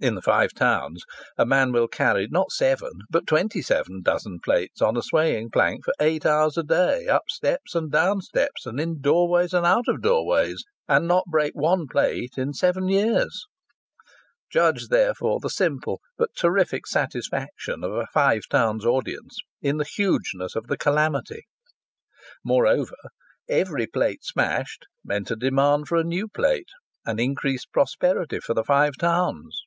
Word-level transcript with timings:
In 0.00 0.14
the 0.14 0.22
Five 0.22 0.54
Towns 0.54 1.02
a 1.36 1.44
man 1.44 1.72
will 1.72 1.88
carry 1.88 2.28
not 2.30 2.52
seven 2.52 2.92
but 3.10 3.26
twenty 3.26 3.60
seven 3.60 4.00
dozen 4.00 4.38
plates 4.38 4.80
on 4.80 4.96
a 4.96 5.02
swaying 5.02 5.50
plank 5.50 5.84
for 5.84 5.92
eight 5.98 6.24
hours 6.24 6.56
a 6.56 6.62
day 6.62 7.08
up 7.08 7.24
steps 7.26 7.74
and 7.74 7.90
down 7.90 8.20
steps, 8.20 8.64
and 8.64 8.78
in 8.78 9.00
doorways 9.00 9.52
and 9.52 9.66
out 9.66 9.88
of 9.88 10.00
doorways, 10.00 10.62
and 10.86 11.08
not 11.08 11.24
break 11.26 11.50
one 11.56 11.88
plate 11.88 12.34
in 12.36 12.52
seven 12.52 12.86
years! 12.86 13.46
Judge, 14.48 14.86
therefore, 14.86 15.40
the 15.40 15.50
simple 15.50 16.00
but 16.16 16.30
terrific 16.38 16.86
satisfaction 16.86 17.82
of 17.82 17.90
a 17.90 18.06
Five 18.14 18.42
Towns 18.48 18.86
audience 18.86 19.40
in 19.60 19.78
the 19.78 19.84
hugeness 19.84 20.54
of 20.54 20.68
the 20.68 20.76
calamity. 20.76 21.42
Moreover, 22.44 22.94
every 23.48 23.88
plate 23.88 24.22
smashed 24.22 24.84
means 25.04 25.32
a 25.32 25.34
demand 25.34 25.88
for 25.88 25.96
a 25.98 26.04
new 26.04 26.28
plate 26.28 26.70
and 27.04 27.18
increased 27.18 27.72
prosperity 27.72 28.38
for 28.38 28.54
the 28.54 28.62
Five 28.62 28.92
Towns. 28.96 29.64